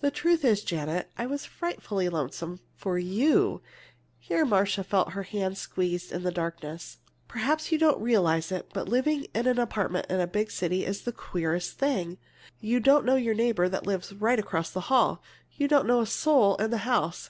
[0.00, 3.60] "The truth is, Jan, I was frightfully lonesome for you!"
[4.18, 6.96] Here Marcia felt her hand squeezed in the darkness.
[7.28, 11.02] "Perhaps you don't realize it, but living in an apartment in a big city is
[11.02, 12.16] the queerest thing!
[12.62, 15.22] You don't know your neighbor that lives right across the hall.
[15.52, 17.28] You don't know a soul in the house.